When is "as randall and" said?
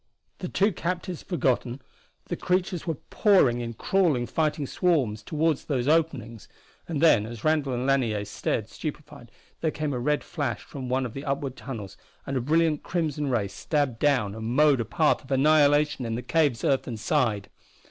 7.27-7.85